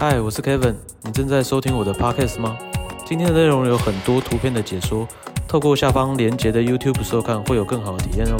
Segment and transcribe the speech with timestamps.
[0.00, 2.56] 嗨，我是 Kevin，你正在收听我的 Podcast 吗？
[3.04, 5.04] 今天的内容有很多图片的解说，
[5.48, 8.36] 透过下方连结的 YouTube 收看会有更好的体验哦。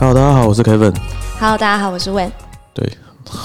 [0.00, 0.92] Hello，大家好，我是 Kevin。
[1.38, 2.28] Hello，大家好，我是 Wen。
[2.74, 2.92] 对，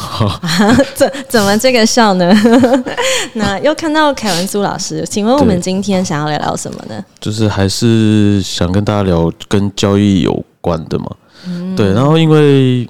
[0.96, 2.34] 怎怎么这个笑呢？
[3.34, 7.00] 那又看到凯文苏老师，请问我们今天想要聊聊什么呢？
[7.20, 11.06] 就是还是想跟大家聊跟交易有关的嘛。
[11.78, 12.90] 对，然后因为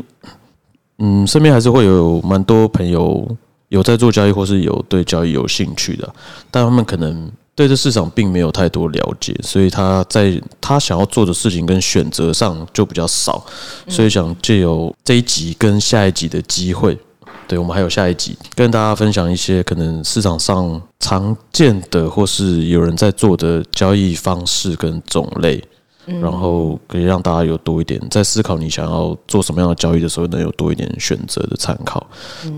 [1.06, 3.28] 嗯，身边还是会有蛮多朋友
[3.68, 6.10] 有在做交易，或是有对交易有兴趣的，
[6.50, 13.44] 但他们可能对这市场并没有太多了解，所以他在他想要做的事情跟选择上就比较少，
[13.90, 16.98] 所以想借由这一集跟下一集的机会。
[17.46, 25.62] 对，我们还有下一集跟大家分享一些可能市场上常见的或是有人在做的交易方式跟种类，
[26.06, 32.06] 然后可以让大家有多一点在思考你想要做什么样的交易的时候，能有多一点选择的参考。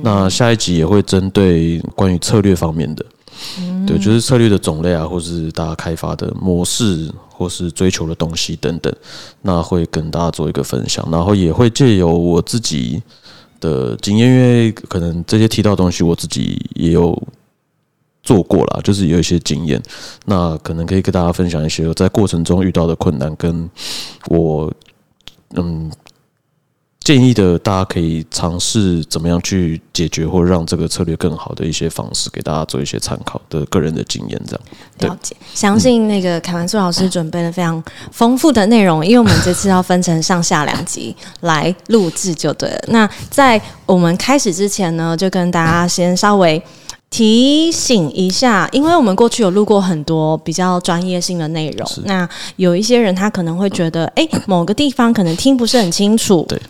[0.01, 3.05] 那下一集也会针对关于策略方面的，
[3.85, 8.93] 对，就是策略的种类啊，或是大家开发的模式，或是追求的东西等等，
[9.41, 13.01] 那会跟大家做一个分享，然后也会借由我自己
[13.59, 17.21] 的经验，因为可能这些提到的东西我自己也有
[18.25, 19.81] 做过啦，就是有一些经验，
[20.25, 23.69] 那可能可以跟大家分享一些我在过程中遇到的困难，跟
[24.27, 24.73] 我
[25.55, 25.91] 嗯
[27.01, 35.13] 建议的，大家可以尝试怎么样去解决或让这个策略更好的一些方式，给大家做一些参考的个人的经验，这样。
[35.13, 37.81] 了解，相信那个凯文苏老师准备了非常
[38.11, 42.83] 丰富的内容，因为我们这次要分成上下两集来录制就对了。
[42.87, 46.59] 那在我们开始之前呢，就跟大家先稍微。
[47.09, 56.45] 提醒一下，因为我们过去有录过很多比较专业性的内容，那有一些人他可能会觉得，哎、某个地方可能听不是很清楚。
[56.49, 56.61] 对，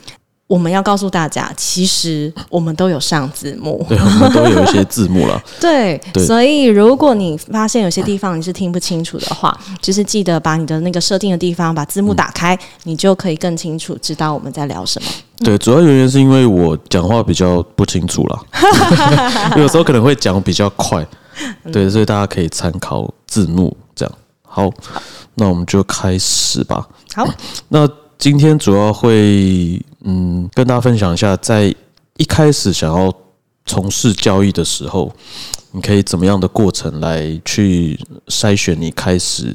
[0.48, 3.84] 我们要告诉大家，其实我们都有上字幕。
[3.90, 5.42] 对，我们都有一些字幕了。
[5.60, 15.10] 对，对所以如果你发现有些地方你是听不清楚的话，就是记得把你的那个设定的地方把字幕打开，你就可以更清楚知道我们在聊什么。
[15.40, 18.40] 对，主要原因是因为我讲话比较不清楚啦，
[19.58, 21.06] 有时候可能会讲比较快，
[21.74, 24.16] 对，所以大家可以参考字幕这样。
[24.44, 24.70] 好，
[25.34, 26.88] 那我们就开始吧。
[27.16, 27.28] 好，
[27.68, 31.74] 那今天主要会嗯跟大家分享一下，在
[32.18, 33.14] 一开始想要
[33.66, 35.12] 从事交易的时候，
[35.72, 39.54] 你可以怎么样的过程来去筛选你开始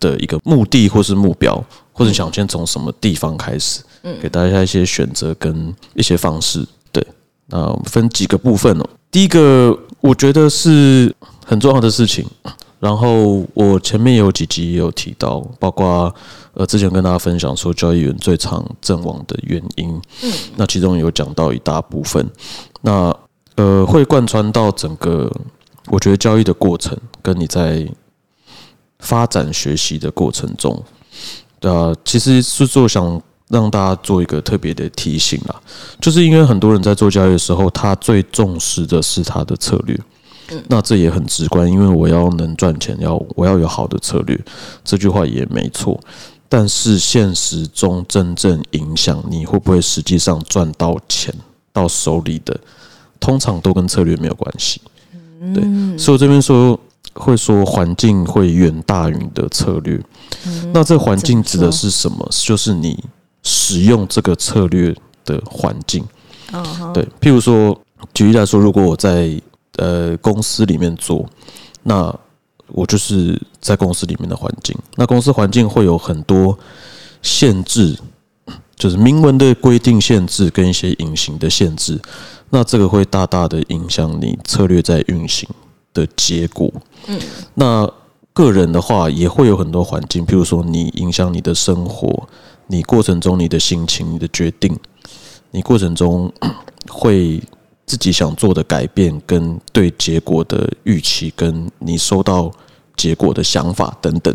[0.00, 3.82] 的一个目的或是目标，或者想先从什么地方开始，
[4.22, 6.64] 给大家一些选择跟一些方式。
[6.92, 7.04] 对，
[7.46, 8.88] 那我们分几个部分哦。
[9.10, 11.12] 第一个，我觉得是
[11.44, 12.24] 很重要的事情。
[12.80, 16.14] 然后我前面有几集也有提到，包括
[16.54, 20.00] 呃之前跟大家分享说交易员最常阵亡的原因，
[20.56, 22.24] 那其中有讲到一大部分，
[22.82, 23.12] 那
[23.56, 25.28] 呃会贯穿到整个
[25.86, 27.88] 我觉得交易的过程，跟你在
[29.00, 30.80] 发展学习的过程中，
[31.58, 35.60] 对啊，其实是做想让大家做一个特别的提醒啦，
[36.00, 39.98] 就是因为很多人在做交易的时候，他最重视的是他的策略。
[40.68, 44.38] 那这也很直观，因为我要能赚钱，要我要有好的策略，
[44.84, 45.98] 这句话也没错。
[46.48, 51.34] 但是现实中真正影响你会不会实际上赚到钱
[51.72, 52.58] 到手里的，
[53.20, 54.80] 通常都跟策略没有关系。
[55.54, 55.62] 对，
[55.98, 56.78] 所以我这边说
[57.12, 60.00] 会说环境会远大于你的策略。
[60.72, 62.26] 那这环境指的是什么？
[62.30, 62.98] 就是你
[63.42, 64.94] 使用这个策略
[65.26, 66.02] 的环境。
[66.94, 67.78] 对，譬如说，
[68.14, 69.38] 举例来说，如果我在
[69.78, 71.26] 呃公司里面做，
[71.82, 72.14] 那
[72.68, 74.76] 我就是在公司里面的环境。
[74.96, 76.56] 那公司环境会有很多
[77.22, 77.98] 限制，
[78.76, 81.98] 就是明文的规定限制跟一些隐形的限制。
[82.50, 85.48] 那这个会大大的影响你策略在运行
[85.92, 86.72] 的结果。
[87.06, 87.18] 嗯，
[87.54, 87.90] 那
[88.32, 92.28] 个人的话也会有很多环境，譬如说你影响你的生活，
[92.66, 94.78] 你过程中你的心情、你的决定，
[95.50, 96.32] 你过程中
[96.88, 97.42] 会
[97.88, 102.52] 自己想做的改变，跟对结果的预期，跟你收到
[102.94, 104.32] 结果的想法等等，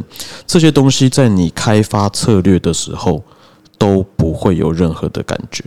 [0.47, 3.23] 这些东西在你开发策略的时候
[3.77, 5.63] 都不会有任何的感觉。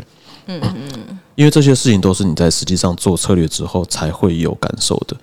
[0.49, 5.17] 嗯嗯，因为这些事情都是你在实际上做策略之后才会有感受的。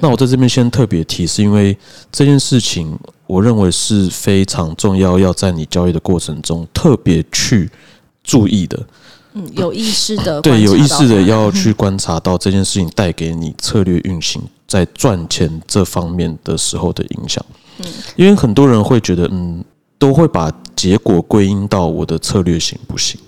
[0.00, 1.76] 那我在这边先特别提，是因为
[2.12, 7.70] 这件事情，我认为是非常重要，要在你交易的过程中特别去
[8.22, 8.78] 注意的。
[9.38, 17.44] 嗯，有意识的，对，有意识的要去观察到这件事情带给你策略运行在赚钱这方面的时候的影响。
[17.78, 17.86] 嗯，
[18.16, 19.64] 因为很多人会觉得，嗯，
[19.98, 23.20] 都会把结果归因到我的策略行不行？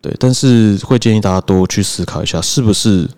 [0.00, 3.08] 对，但是会建议大家多去思考一下，是不是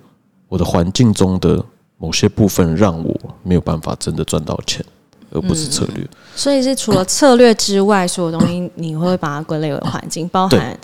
[0.48, 1.64] 我的环境中的
[1.98, 4.84] 某些部分让我没有办法真的赚到钱，
[5.30, 6.06] 而不是策略。
[6.34, 10.78] 所以是除了策略之外，所有东西你会把它归类为环境， 包含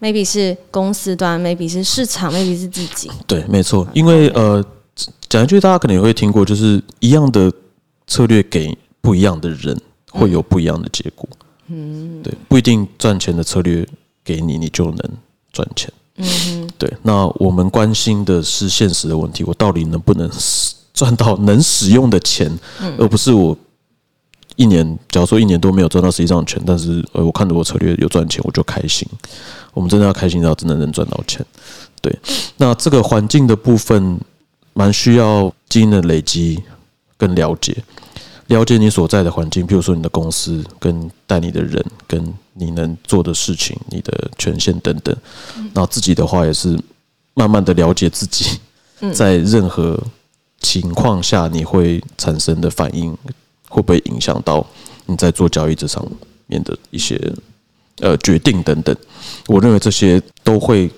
[0.00, 3.10] maybe 是公司端，maybe 是市场，maybe 是自己。
[3.26, 4.64] 对，没错，因为呃，
[5.28, 7.52] 讲一句大家可能也会听过，就是一样的
[8.06, 9.78] 策略给不一样的人，
[10.10, 11.28] 会有不一样的结果。
[11.68, 13.86] 嗯，对，不一定赚钱的策略
[14.24, 14.98] 给你，你就能
[15.52, 15.90] 赚钱。
[16.16, 16.92] 嗯哼，对。
[17.02, 20.28] 那我们关心的是现实的问题，我到底能不能
[20.92, 22.50] 赚到能使用的钱，
[22.98, 23.56] 而不是我
[24.60, 29.08] 一年，假如说一年都没有赚到实际上的钱，但是呃，我看着我策略有赚钱，我就开心。
[29.72, 31.42] 我们真的要开心到真的能赚到钱。
[32.02, 32.14] 对，
[32.58, 34.20] 那这个环境的部分，
[34.74, 36.62] 蛮需要基因的累积
[37.16, 37.74] 跟了解。
[38.48, 42.22] 了解你所在的环境，比如说你的公司、跟带你的人、跟
[42.52, 45.16] 你能做的事情、你的权限等等。
[45.72, 46.78] 然后自己的话也是
[47.32, 48.60] 慢慢的了解自己，
[49.14, 49.98] 在任何
[50.60, 53.16] 情况下你会产生的反应，
[53.70, 54.62] 会不会影响到
[55.06, 56.06] 你在做交易这上
[56.46, 57.18] 面的一些
[58.00, 58.94] 呃决定等等。
[59.46, 60.90] 我认为这些都会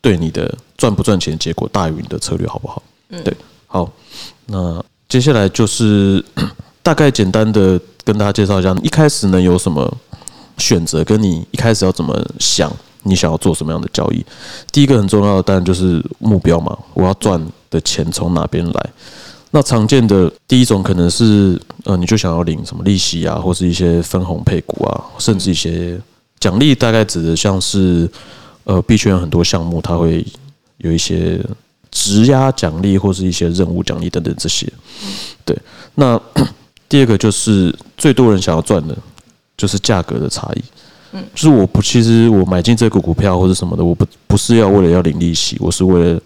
[0.00, 2.82] 对你的赚不赚钱结果大于你的策略好不好？
[3.10, 3.32] 嗯对，
[3.68, 3.88] 好，
[4.46, 6.24] 那接下来就是。
[6.86, 9.92] 大概简单的跟大家介绍一下，一开始呢有什么
[10.56, 12.72] 选择，跟你一开始要怎么想，
[13.02, 14.24] 你想要做什么样的交易？
[14.70, 18.90] 第一个很重要的当然就是目标嘛，我要赚的钱从哪边来？
[19.50, 25.98] 那常见的第一种可能是，呃，你就想要领什么利息啊，或是一些分红配股啊，甚至一些
[26.38, 28.08] 奖励，大概指的像是，
[28.64, 30.26] 呃，币圈很多项目，它会
[30.78, 31.40] 有一些
[31.90, 34.70] 质押奖励，或是一些任务奖励等等这些。
[35.44, 35.56] 对，
[35.94, 36.20] 那。
[36.88, 38.96] 第二个就是最多人想要赚的，
[39.56, 40.62] 就是价格的差异。
[41.10, 46.20] 嗯，就是我不，其实我买进这个股票或者什么的，我不不是要为了要领利息，我是为了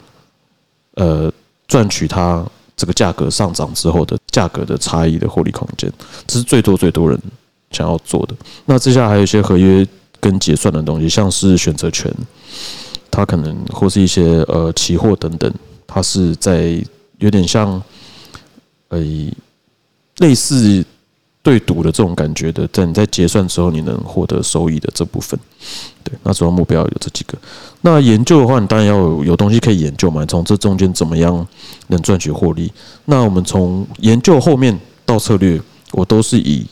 [0.97, 1.33] 呃
[1.67, 2.45] 赚取它
[2.81, 5.93] 这个价格上涨之后的价格的差异的获利空间，
[6.27, 7.21] 这是最多最多人
[7.71, 8.35] 想要做的。
[8.65, 9.87] 那接下来还有一些合约
[10.19, 12.11] 跟结算的东西，像是选择权，
[13.11, 15.53] 它可能或是一些呃期货等等，
[15.87, 16.83] 它是在
[17.19, 17.83] 有点像
[18.89, 19.05] 呃。
[20.17, 20.85] 类似
[21.43, 25.41] 对赌的这种感觉的，在你在结算之后，你能获得收益的这部分，
[26.11, 27.39] 对，那主要目标有这几个。
[27.83, 30.27] 那研究的话，你当然要有有东西可以研究嘛。
[30.27, 31.47] 从这中间怎么样
[31.87, 32.73] 能赚取获利？
[33.05, 35.61] 那我们从研究后面到策略，
[35.93, 36.67] 我都是以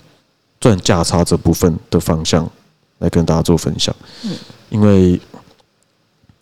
[0.60, 2.50] 赚价差这部分的方向
[2.98, 3.94] 来跟大家做分享。
[4.24, 4.32] 嗯，
[4.70, 5.20] 因为。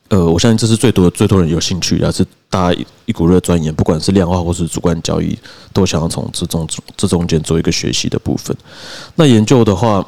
[0.09, 5.37] 呃，我相信这是最多最多人有兴趣，也是大家一股热钻研，不管是量化或是主观交易，
[5.73, 6.65] 都想要从这中
[6.97, 8.57] 这中间做一个学习的部分。
[9.17, 10.07] 那研究的话，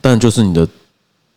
[0.00, 0.66] 当然就是你的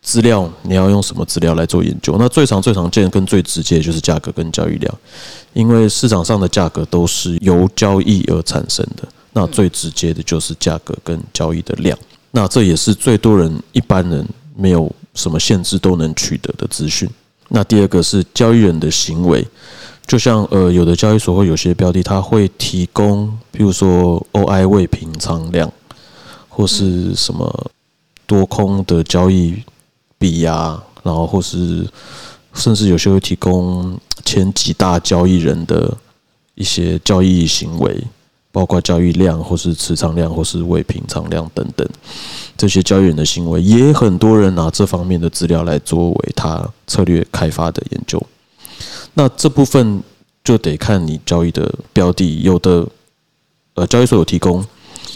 [0.02, 2.16] 资料，你要用什么资料来做研究？
[2.18, 4.98] 那最常最常见跟最直接就是价格跟交易量，
[5.52, 11.96] 因为市场上的价格都是由交易而产生的，那最直接的就是价格跟交易的量。
[12.30, 14.26] 那这也是最多人一般人
[14.56, 17.08] 没有什么限制都能取得的资讯。
[17.48, 19.46] 那第二个是交易人的行为，
[20.06, 25.70] 就像呃，有的交易所会有些标的，它会提供，譬如说 OI 未平仓量，
[26.48, 27.70] 或是什么
[28.26, 29.60] 多空的交易
[30.20, 31.84] 比呀，然后或是
[32.54, 35.96] 甚至有些会提供前几大交易人的
[36.54, 38.04] 一些交易行为。
[38.52, 41.88] 包括交易量，或是持仓量，或是未平仓量等等，
[42.56, 48.20] 这些交易人的行为，也很多人拿这方面的资料来作为他策略开发的研究。
[49.14, 50.02] 那这部分
[50.42, 52.84] 就得看你交易的标的，有的
[53.74, 54.66] 呃交易所有提供，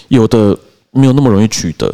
[0.06, 0.56] 有的
[0.92, 1.92] 没有那么容易取得。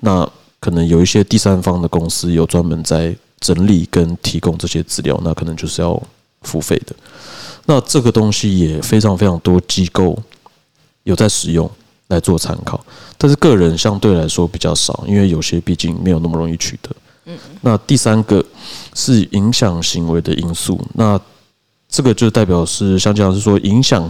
[0.00, 0.30] 那
[0.62, 6.00] 可能有一些第三方的公司有专门在整理跟提供这些资料，那可能就是要
[6.42, 6.94] 付费的。
[7.66, 10.16] 那这个东西也非常非常多机构。
[11.04, 11.68] 有在使用
[12.06, 12.80] 来做参考，
[13.18, 16.90] 但是个人相对来说比较少，因为有些毕竟没有那么容易取得。
[17.24, 18.44] 嗯，那第三个
[18.94, 21.20] 是影响行为的因素，那
[21.88, 24.08] 这个就代表是像这样是说影响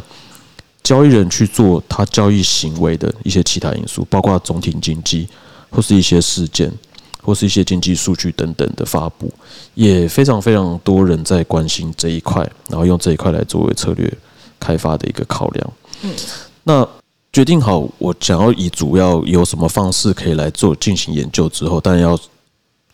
[0.83, 5.27] 交易人去做他交易行为的一些其他因素，包括总体经济
[5.73, 6.71] 或是一些事件
[7.23, 9.33] 或是一些经济数据等等的发布，
[9.75, 14.13] 也非常非常多人在关心这一块，然后用这一块来作为策略
[14.61, 15.73] 开发的一个考量。
[16.03, 16.13] 嗯。
[16.65, 16.87] 那
[17.33, 22.19] 决定好我想要以主要有什么方式可以来做进行研究之后，当然要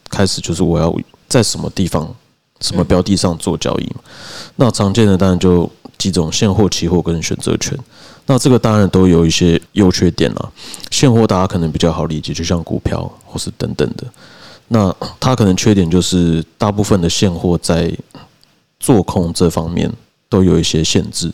[0.08, 0.94] 开始就是我要
[1.26, 2.14] 在什么地方、
[2.60, 4.00] 什么标的上做交易嘛。
[4.56, 7.76] 那常见的当然就几种现货、期货跟选择权。
[8.28, 10.52] 那这个当然都有一些优缺点啦。
[10.92, 14.04] 现货大家可能比较好理解，就像股票或是等等的。
[14.68, 17.92] 那它可能缺点就是大部分的现货在
[18.78, 19.92] 做空这方面
[20.28, 21.32] 都有一些限制。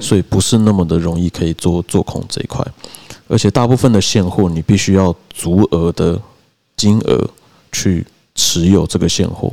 [0.00, 2.60] 所以不是那么的容易可以做做空这一块。
[3.28, 6.20] 而且大部分的现货，你必须要足额的
[6.76, 7.24] 金额
[7.70, 9.52] 去持有这个现货，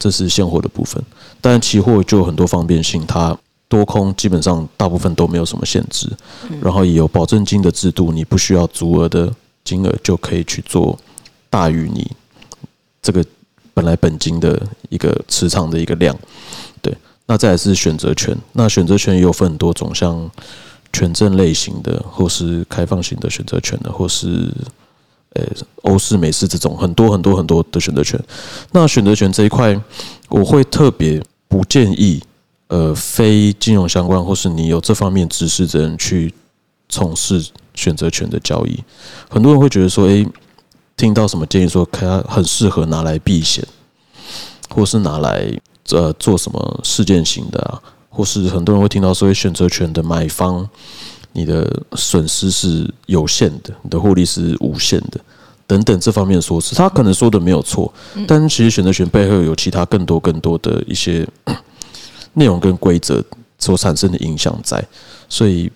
[0.00, 1.00] 这是现货的部分。
[1.40, 3.38] 但期货就有很多方便性，它
[3.72, 6.06] 多空基本上大部分都没有什么限制，
[6.60, 9.32] 然后也有保证金的制度，你不需要足额的
[9.64, 10.98] 金额就可以去做
[11.48, 12.10] 大于你
[13.00, 13.24] 这个
[13.72, 14.60] 本来本金的
[14.90, 16.14] 一个持仓的一个量。
[16.82, 20.30] 对，那再来是选择权，那选择权也有分很多种，像。
[20.94, 24.52] 权证类型的，或是开放型的选择权的，或是
[25.32, 25.42] 呃
[25.84, 28.22] 欧式、美式这种很多很多很多的选择权。
[28.72, 29.74] 那选择权这一块，
[30.28, 32.22] 我会特别不建议
[32.72, 36.32] 呃非金融相关或是你有这方面知识的人去
[36.88, 38.82] 从事选择权的交易。
[39.28, 40.26] 很多人会觉得说，诶，
[40.96, 43.62] 听到什么建议说它很适合拿来避险，
[44.70, 45.52] 或是拿来
[45.90, 47.78] 呃做什么事件型的啊。
[48.14, 50.68] 或是很多人会听到所谓选择权的买方，
[51.32, 55.18] 你的损失是有限的，你的获利是无限的，
[55.66, 57.90] 等等这方面说辞，他可能说的没有错，
[58.26, 61.26] 但其实选择权背后有其他更多更多的一些
[62.34, 63.24] 内容跟规则
[63.58, 64.84] 所产生的影响在，
[65.28, 65.70] 所以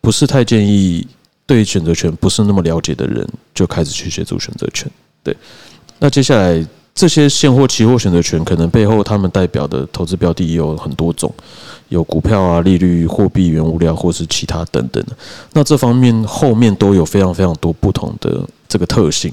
[0.00, 1.06] 不是太建议
[1.46, 4.90] 对选择权不是那么了解的人就开始去协助选择权。
[5.22, 5.36] 对，
[5.98, 6.66] 那接下来。
[6.98, 11.30] 这些现货、期货选择权，可能背后他们代表的投资标的也有很多种，
[11.90, 15.04] 有股票啊、利率、货币、原物料，或是其他等等。
[15.52, 19.30] 那这方面后面都有非常非常多不同的这个特性。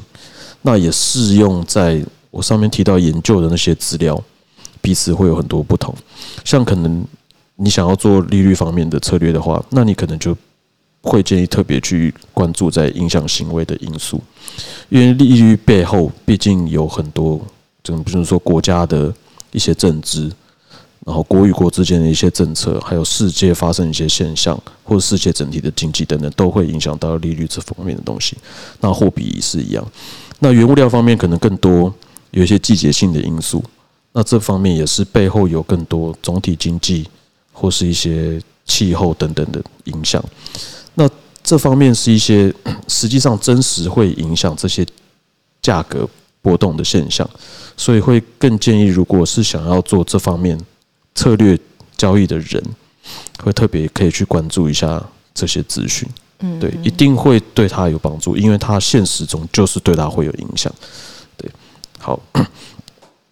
[0.61, 4.21] 那也适用在我上面提到研究的那些资料，
[4.83, 5.95] 彼此会有很多不同。
[6.45, 7.03] 像可能
[7.55, 10.37] 你想要做利率方面的策略的话，那你可能就。
[11.05, 14.23] 会建议特别去关注在影响行为的因素，
[14.87, 17.45] 因为利率背后毕竟有很多，
[17.83, 19.13] 就比如说国家的
[19.51, 20.31] 一些政治，
[21.05, 28.37] 然后国与国之间的一些政策，还有世界发生一些现象，或者世界整体的经济等等，都会影响到利率这方面的东西。
[28.79, 29.85] 那货币也是一样。
[30.39, 31.93] 那原物料方面可能更多
[32.31, 33.61] 有一些季节性的因素，
[34.13, 37.07] 那这方面也是背后有更多总体经济
[37.51, 40.23] 或是一些气候等等的影响。
[40.93, 41.09] 那
[41.43, 42.53] 这方面是一些
[42.87, 44.85] 实际上真实会影响这些
[45.61, 46.07] 价格
[46.41, 47.27] 波动的现象，
[47.75, 50.59] 所以会更建议，如果是想要做这方面
[51.15, 51.57] 策略
[51.97, 52.63] 交易的人，
[53.43, 55.01] 会特别可以去关注一下
[55.33, 56.07] 这些资讯。
[56.39, 60.73] 嗯，对，一定会对他有帮助，因为他现实中就是对他会有影响。
[61.37, 61.49] 对，
[61.97, 62.19] 好，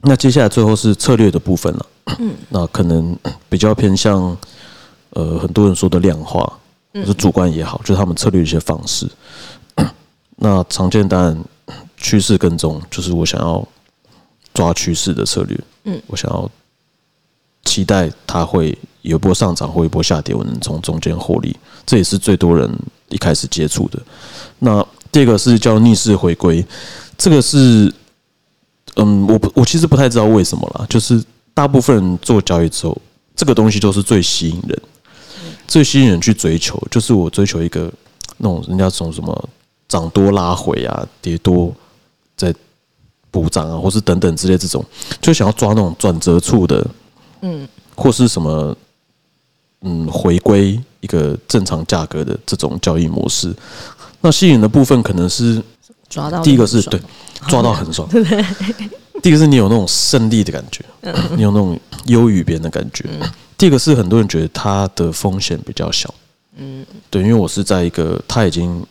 [0.03, 1.86] 那接下来最后是策略的部分了。
[2.20, 3.17] 嗯，那可能
[3.50, 4.36] 比较偏向
[5.12, 6.58] 呃很多人说的量化。
[7.05, 9.10] 是主观也好，就是他们策略一些方式。
[10.36, 11.41] 那常见当然
[11.96, 13.65] 趋势跟踪，就是我想要
[14.53, 15.58] 抓趋势的策略。
[15.86, 16.51] 嗯，我想要
[17.63, 21.55] 期待它会有一波上涨或一波下跌，我能从中间获利。
[21.86, 22.70] 这也是最多人
[23.08, 23.98] 一开始接触的。
[24.60, 26.65] 那第二个是叫逆势回归，
[27.17, 27.89] 这个是
[28.95, 32.98] 嗯，我不我其实不太知道为什么啦，就是大部分人做交易之后，
[33.36, 34.81] 这个东西都是最吸引人。
[35.67, 37.89] 最吸引人去追求，就是我追求一个
[38.38, 39.50] 那种人家从什么
[39.88, 41.74] 涨多拉回啊，跌多
[42.36, 42.53] 再
[43.29, 44.83] 补涨啊，或是等等之类这种，
[45.21, 46.86] 就想要抓那种转折处的，
[47.39, 48.75] 嗯，或是什么，
[49.83, 53.55] 嗯，回归一个正常价格的这种交易模式。
[54.19, 55.63] 那吸引的部分可能是
[56.12, 57.01] 抓到第一个是对
[57.48, 58.46] 抓到很爽， 对。
[59.24, 60.84] 第一个是你有那种胜利的感觉，
[61.36, 63.06] 你有那种优于别人的感觉。
[63.58, 66.12] 第二个是很多人觉得它的风险比较小，
[66.58, 68.84] 嗯，对，因为我是在一个它已经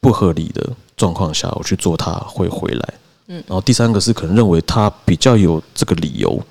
[0.00, 2.94] 不合理的状况下，我去做它会回来，
[3.28, 6.42] 嗯，然后第三个是可能认为它比较有这个理由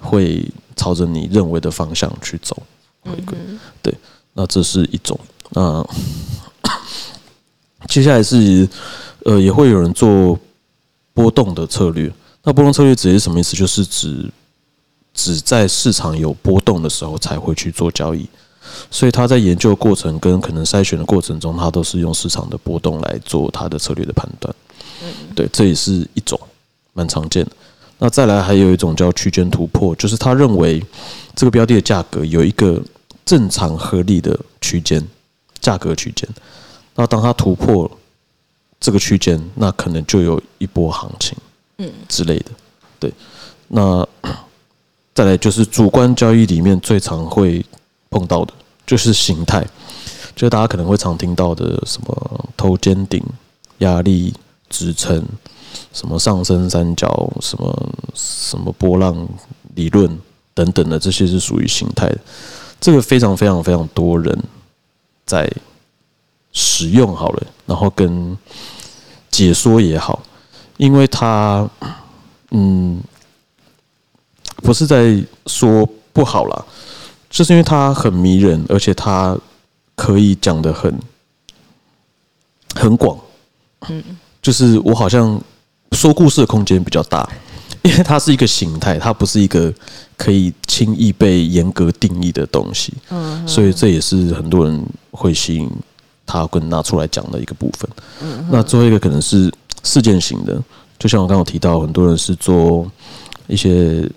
[0.00, 0.42] 会
[0.74, 2.56] 朝着你认为的方向去走，
[3.02, 3.36] 回归，
[3.82, 3.94] 对，
[4.32, 5.18] 那这是一种，
[5.50, 5.86] 那
[7.88, 8.66] 接下来是
[9.24, 10.38] 呃也会有人做
[11.14, 12.12] 波动的策略，
[12.44, 13.56] 那波动策略指的是什么意思？
[13.56, 14.30] 就是指
[15.12, 18.28] 只在市场有波动的时候才会去做交易，
[18.90, 24.54] 所以他在研究过程跟可能筛选的过程中，他都是用市场的波动来做他的策略的判断。
[25.02, 26.38] 嗯，对，这也是一种
[26.92, 27.52] 蛮常见的。
[27.98, 30.80] 那再来还有一种叫区间突破，就是他认为
[31.34, 32.80] 这个标的的价格有一个
[33.24, 35.04] 正常合理的区间
[35.60, 36.28] 价格区间，
[36.94, 37.90] 那当他突破
[38.80, 41.36] 这个区间，那可能就有一波行情，
[41.78, 42.50] 嗯之类的。
[42.98, 43.12] 对，
[43.68, 44.06] 那。
[45.14, 47.66] 再来就是主观交易里面最常会
[48.08, 48.54] 碰到的，
[48.86, 49.66] 就是形态，
[50.36, 53.20] 就大家可能会常听到的什么头肩顶、
[53.78, 54.32] 压力、
[54.70, 55.20] 支撑，
[55.92, 59.28] 什么上升三角、什么什么波浪
[59.74, 60.08] 理论
[60.54, 62.18] 等等的，这些是属于形态的。
[62.80, 64.40] 这个非常非常非常多人
[65.26, 65.50] 在
[66.60, 68.36] 使用好了，然后跟
[69.30, 70.20] 解说也好，
[70.76, 71.70] 因为它
[72.50, 73.00] 嗯
[74.56, 76.64] 不是在说不好啦，
[77.30, 79.38] 就是因为它很迷人，而且它
[79.94, 80.92] 可以讲的很
[82.74, 83.16] 很广，
[83.88, 84.02] 嗯，
[84.42, 85.40] 就是我好像
[85.92, 87.28] 说故事的空间比较大，
[87.82, 89.72] 因为它是一个形态，它不是一个
[90.16, 95.70] 可以轻易被严格定义的东西，嗯，所以这也是很多人会吸引
[96.28, 97.90] 他跟拿出来讲的一个部分。
[98.22, 99.50] 嗯，那最后一个可能是
[99.82, 100.62] 事件型的，
[100.98, 102.88] 就像我刚刚提到，很多人是做
[103.46, 104.08] 一些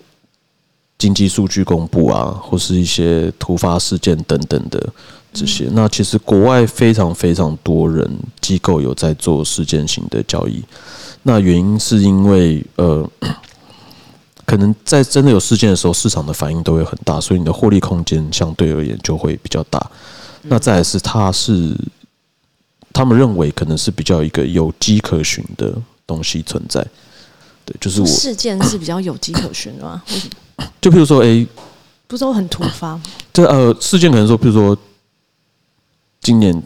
[0.97, 4.89] 经济数据公布啊，或是一些突发事件等等的
[5.33, 5.69] 这些。
[5.71, 8.05] 那其实国外非常非常多人
[8.41, 10.61] 机构有在做事件型的交易。
[11.23, 13.09] 那原因是因为呃，
[14.45, 19.79] 可能在真的有事件的时候，市场的反应都会很大，所以你的获利空间相对而言就会比较大。
[20.43, 21.73] 那再来是，它是
[22.93, 25.73] 他们认为可能是比较一个有迹可循的
[26.05, 26.85] 东西存在。
[27.63, 30.01] 对，就是我事件是比较有迹可循的吗？
[30.09, 30.65] 为什么？
[30.81, 31.45] 就譬如说，哎，
[32.07, 33.03] 不是都很突发吗？
[33.31, 34.77] 这呃事件可能说，譬如说
[36.21, 36.61] 今年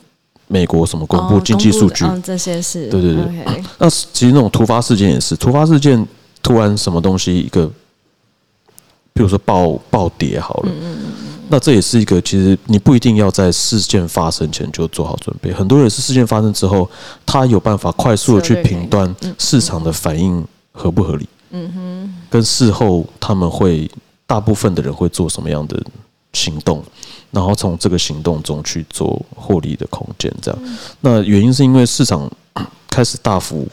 [0.48, 6.08] 美国什么公布哦经济数据，这些是对对对那其实那种突发事件也是，突发事件
[6.41, 7.70] 突然什么东西一个，
[9.15, 10.72] 比如说暴暴跌好了，
[11.48, 16.89] 那这也是一个其实你不一定要在事件发生前就做好准备，很多人是事件发生之后，
[17.25, 23.89] 他有办法快速的去评断市场的反应合不合理，嗯哼，跟事后他们会
[24.27, 25.81] 大部分的人会做什么样的
[26.34, 26.84] 行动，
[27.31, 30.60] 然后从这个行动中去做获利的空间，这样。
[31.00, 32.29] 那原因是因为市场
[32.91, 33.65] 开始大幅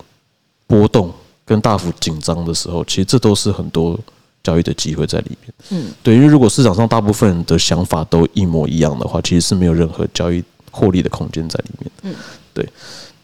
[0.68, 1.12] 波动
[1.44, 3.99] 跟大幅紧张的时候，其实这都是很多
[4.42, 5.54] 交易的机会在里面。
[5.70, 11.90] 嗯，对，因为如果市场上大部分人的想法都一模一样的话，其实是没有任何交易获利的空间在里面。
[12.02, 12.14] 嗯，
[12.52, 12.68] 对。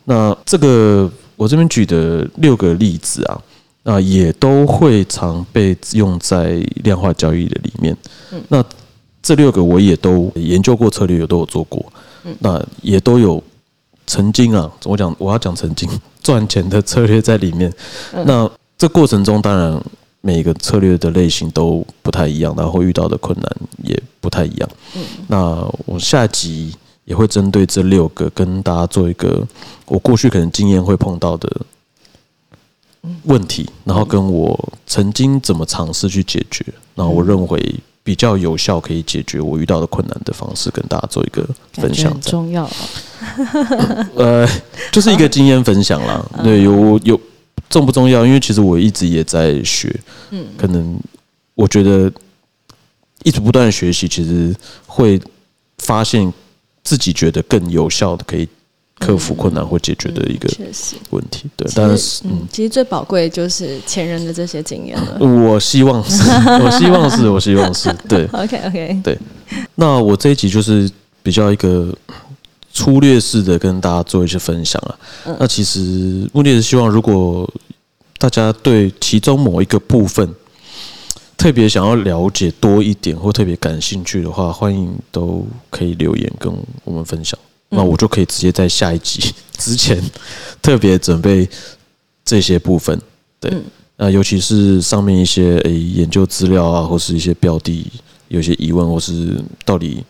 [0.05, 3.41] 那这个我这边举的六个例子啊，
[3.83, 7.97] 那也都会常被用在量化交易的里面。
[8.33, 8.65] 嗯那
[9.21, 11.85] 这六个我也都研究过策略，也都有做过。
[12.25, 13.43] 嗯那也都有
[14.07, 15.89] 曾经啊，我讲我要讲曾经
[16.23, 17.71] 赚钱的策略在里面。
[18.25, 19.83] 那这过程中，当然
[20.29, 23.51] 每个策略的类型都不太一样，然后遇到的困难
[23.83, 24.69] 也不太一样。
[25.27, 26.75] 那我下集
[27.07, 29.43] 也会针对这六个跟大家做一个
[29.87, 31.51] 我过去可能经验会碰到的
[33.25, 36.63] 问题，然后跟我曾经怎么尝试去解决，
[36.95, 42.21] 然后我认为比较有效可以解决我遇到的困难的方式，跟大家做一个分享 很。
[42.21, 42.71] 享重要哦。
[44.17, 44.47] 呃，
[44.93, 46.23] 就是一个经验分享啦。
[46.45, 47.19] 对，有有
[47.71, 48.25] 重不重要？
[48.25, 49.95] 因为其实我一直也在学，
[50.31, 50.99] 嗯，可能
[51.55, 52.11] 我觉得
[53.25, 54.55] 一直不断的学习，其实
[54.87, 55.21] 会
[55.79, 56.33] 发现
[56.83, 58.49] 自己觉得更有效的可以
[58.99, 60.49] 克服困难或解决的一个
[61.11, 61.49] 问题。
[61.57, 65.19] 对，但是嗯嗯，，其实最宝贵的就是前人的这些经验了。
[65.21, 66.23] 我希望是，
[66.63, 68.25] 我希望是，我希望是对。
[68.35, 69.19] OK OK，对
[69.77, 70.91] 那我这一集就是
[71.23, 71.95] 比较一个
[72.79, 74.95] 粗略式的跟大家做一些分享啊。
[75.41, 77.49] 那其实目的是希望，如果
[78.19, 80.33] 大家对其中某一个部分
[81.37, 86.53] 特别想要了解多一点，或特别感兴趣的话，欢迎都可以留言跟
[86.85, 87.39] 我们分享。
[87.71, 90.03] 那我就可以直接在下一集 之前
[90.63, 91.49] 特别准备
[92.25, 93.01] 这些部分。
[93.41, 93.53] 对，
[93.97, 97.87] 那尤其是上面一些诶、研究资料啊，或是一些标的
[98.29, 100.05] 有些疑问，或是到底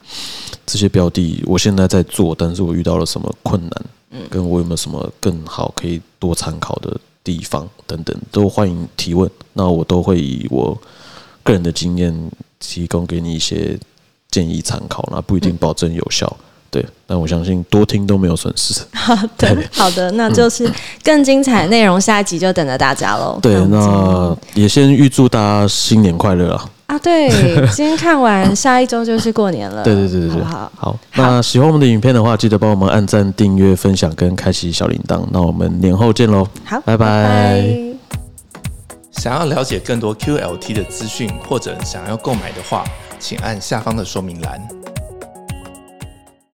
[0.66, 9.30] 这些标的我现在在做，但是我遇到了什么困难，跟我有没有什么更好可以多参考的地方等等，都欢迎提问。
[9.52, 10.76] 那我都会以我
[11.42, 12.14] 个人的经验
[12.58, 13.78] 提供给你一些
[14.30, 16.36] 建议参考，那不一定保证有效。
[16.70, 18.78] 对，但我相信多听都没有损失。
[18.92, 20.70] 好的好的，那就是
[21.02, 23.38] 更精彩的内容，下一集就等着大家喽。
[23.40, 26.70] 对，那也先预祝大家新年快乐啊！
[26.88, 27.28] 啊，对，
[27.70, 29.84] 今天看完，下一周就是过年了。
[29.84, 30.92] 对对对对对，好好？
[30.92, 35.22] 好，那喜欢我们的影片的话，记得帮我们按赞、订阅、分享跟开启小铃铛。
[35.30, 36.48] 那我们年后见喽！
[36.64, 37.78] 好，拜拜拜
[39.12, 42.82] 想要了解更多 QLT 的资讯，或者想要购买的话，
[43.18, 44.58] 请按下方的说明栏。